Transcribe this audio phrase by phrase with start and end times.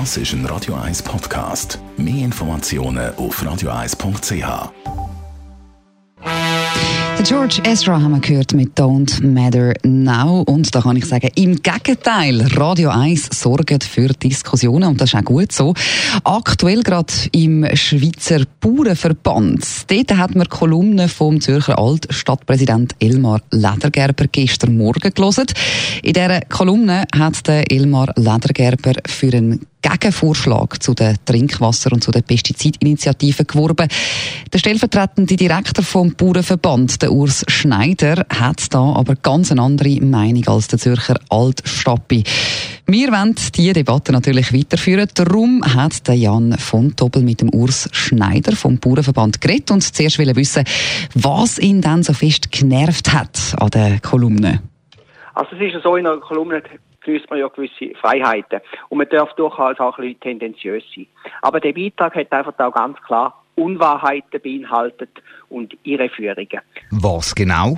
[0.00, 1.78] Das ist ein Radio 1 Podcast.
[1.96, 4.72] Mehr Informationen auf radio1.ch.
[7.22, 10.42] George Ezra haben wir gehört mit Don't Matter Now.
[10.42, 15.20] Und da kann ich sagen, im Gegenteil, Radio 1 sorgt für Diskussionen und das ist
[15.20, 15.74] auch gut so.
[16.24, 19.64] Aktuell gerade im Schweizer Bauernverband.
[19.86, 25.46] Dort hat man Kolumne vom Zürcher Altstadtpräsident Elmar Ledergerber gestern Morgen gelesen.
[26.02, 32.10] In dieser Kolumne hat der Elmar Ledergerber für einen Gegenvorschlag zu den Trinkwasser- und zu
[32.10, 33.88] den Pestizidinitiativen geworben.
[34.52, 40.46] Der stellvertretende Direktor vom Bauernverband, der Urs Schneider, hat da aber ganz eine andere Meinung
[40.48, 42.24] als der Zürcher Altstappi.
[42.86, 45.08] Wir wollen diese Debatte natürlich weiterführen.
[45.14, 50.18] Darum hat der Jan von Tobel mit dem Urs Schneider vom Bauernverband geredet und zuerst
[50.18, 50.64] will wissen,
[51.14, 54.62] was ihn dann so fest genervt hat an der Kolumne.
[55.34, 56.62] Also es ist so, in einer Kolumne
[57.04, 58.60] genießt man ja gewisse Freiheiten.
[58.88, 61.06] Und man darf durchaus auch ein bisschen tendenziös sein.
[61.42, 65.10] Aber der Beitrag hat einfach auch ganz klar Unwahrheiten beinhaltet
[65.48, 66.60] und Irreführungen.
[66.90, 67.76] Was genau?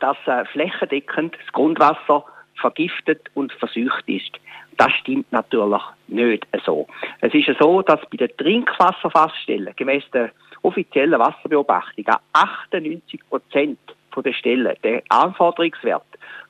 [0.00, 2.24] Dass äh, flächendeckend das Grundwasser
[2.60, 4.32] vergiftet und verseucht ist.
[4.78, 6.86] Das stimmt natürlich nicht so.
[7.20, 10.30] Es ist so, dass bei den Trinkwasserfassstellen gemäß der
[10.62, 13.78] offiziellen Wasserbeobachtung 98 Prozent
[14.24, 16.04] der Stellen der Anforderungswert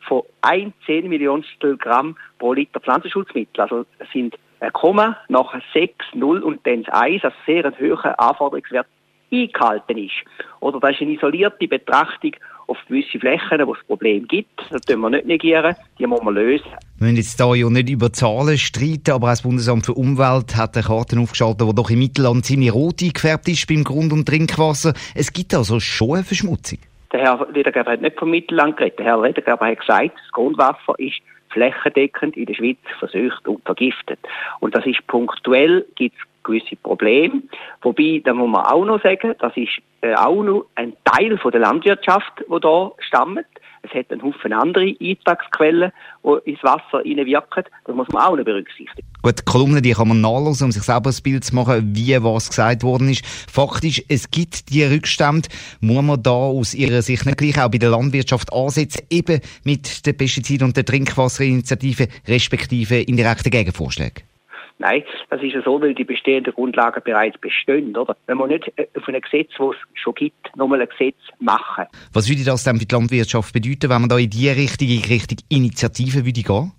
[0.06, 3.60] von 1 10 Millionstel Gramm pro Liter Pflanzenschutzmittel.
[3.60, 7.74] Also es sind ein Komma, nachher 6, 0 und dann das 1, also sehr ein
[7.78, 8.86] hoher Anforderungswert
[9.32, 10.12] eingehalten ist.
[10.60, 12.32] Oder das ist eine isolierte Betrachtung
[12.66, 14.60] auf gewisse Flächen, wo es Probleme gibt.
[14.70, 16.66] Das können wir nicht negieren, die muss man lösen.
[16.98, 20.56] Wir müssen jetzt hier ja nicht über Zahlen streiten, aber auch das Bundesamt für Umwelt
[20.56, 24.26] hat eine Karte aufgeschaltet, die doch im Mittelland ziemlich rot eingefärbt ist beim Grund- und
[24.26, 24.94] Trinkwasser.
[25.14, 26.78] Es gibt also schon eine Verschmutzung.
[27.12, 28.98] Der Herr Ledergerber hat nicht vom Mittelland geredet.
[28.98, 34.18] Der Herr Ledergerber hat gesagt, das Grundwasser ist flächendeckend in der Schweiz versucht und vergiftet.
[34.60, 37.42] Und das ist punktuell, gibt es gewisse Probleme.
[37.82, 41.52] Wobei, da muss man auch noch sagen, das ist äh, auch noch ein Teil von
[41.52, 43.46] der Landwirtschaft, wo da stammt.
[43.82, 45.92] Es hat einen Haufen andere Eintragsquellen,
[46.22, 47.64] die ins Wasser hineinwirken.
[47.84, 49.06] Das muss man auch noch berücksichtigen.
[49.22, 52.16] Gut, die Kolumne, die kann man nachlesen, um sich selber ein Bild zu machen, wie
[52.22, 53.26] was gesagt worden ist.
[53.26, 55.48] Faktisch, es gibt die Rückstände.
[55.80, 60.06] Muss man da aus Ihrer Sicht nicht gleich auch bei der Landwirtschaft ansetzen, eben mit
[60.06, 64.31] den Pestiziden und der Trinkwasserinitiative, respektive indirekten Gegenvorschlägen?
[64.78, 68.16] Nein, das ist ja so, weil die bestehenden Grundlagen bereits bestehen, oder?
[68.26, 71.86] Wenn man nicht äh, auf ein Gesetz, das es schon gibt, nochmal ein Gesetz machen.
[72.12, 75.02] Was würde das denn für die Landwirtschaft bedeuten, wenn man da in die Richtung, in
[75.04, 76.72] Richtung Initiative würde gehen?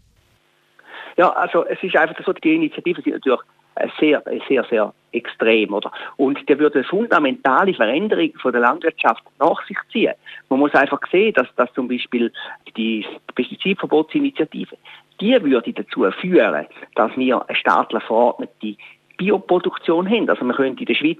[1.16, 3.40] Ja, also es ist einfach so, die Initiativen sind natürlich
[4.00, 5.92] sehr, sehr, sehr extrem, oder?
[6.18, 10.14] Und der würde eine fundamentale Veränderung von der Landwirtschaft nach sich ziehen.
[10.50, 12.32] Man muss einfach sehen, dass, dass zum Beispiel
[12.76, 13.06] die
[13.36, 14.76] Pestizidverbotsinitiative,
[15.24, 18.76] die würde dazu führen, dass wir eine staatlich verordnete
[19.18, 20.30] Bioproduktion haben.
[20.30, 21.20] Also wir können in der Schweiz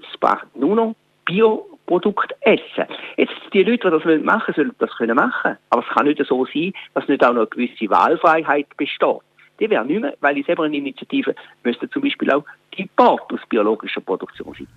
[0.54, 0.94] nur noch
[1.24, 2.84] Bioprodukte essen.
[3.16, 5.56] Jetzt, die Leute, die das machen sollen das können machen.
[5.70, 9.20] Aber es kann nicht so sein, dass nicht auch noch eine gewisse Wahlfreiheit besteht.
[9.58, 12.44] Die wäre nicht mehr, weil in selber eine Initiative müsste zum Beispiel auch
[12.76, 14.68] die Import aus biologischer Produktion sein.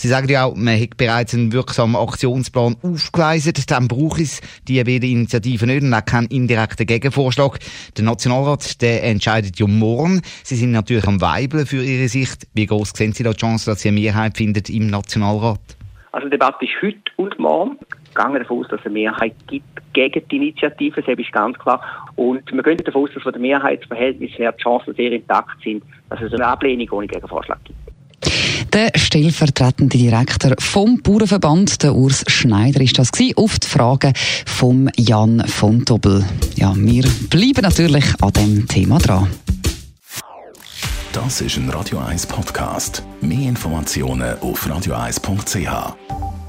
[0.00, 3.70] Sie sagen ja auch, man hat bereits einen wirksamen Aktionsplan aufgeleistet.
[3.70, 7.58] Dann braucht es die beiden Initiativen nicht und auch keinen indirekten Gegenvorschlag.
[7.98, 10.22] Der Nationalrat, der entscheidet ja morgen.
[10.42, 12.46] Sie sind natürlich am Weibeln für Ihre Sicht.
[12.54, 15.60] Wie groß sehen Sie da die Chance, dass Sie eine Mehrheit findet im Nationalrat?
[16.12, 17.76] Also die Debatte ist heute und morgen.
[18.16, 21.58] Wir gehen davon aus, dass es eine Mehrheit gibt gegen die Initiative, das ist ganz
[21.58, 22.08] klar.
[22.16, 25.84] Und wir gehen davon aus, dass von der Mehrheitsverhältnis her die Chancen sehr intakt sind,
[26.08, 27.89] dass es eine Ablehnung ohne Gegenvorschlag gibt.
[28.72, 34.12] Der stellvertretende Direktor vom Bauernverband, der Urs Schneider, ist das gewesen, auf die Fragen
[34.46, 36.24] vom Jan von Dobbel.
[36.54, 39.28] Ja, wir bleiben natürlich an dem Thema dran.
[41.12, 43.02] Das ist ein Radio 1 Podcast.
[43.20, 46.39] Mehr Informationen auf radio1.ch.